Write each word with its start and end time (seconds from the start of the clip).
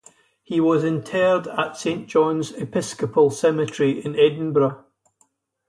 He 0.41 0.59
was 0.59 0.83
interred 0.83 1.45
at 1.45 1.77
Saint 1.77 2.07
John's 2.07 2.53
Episcopal 2.59 3.29
Cemetery 3.29 4.03
in 4.03 4.15
Edinburgh. 4.15 4.83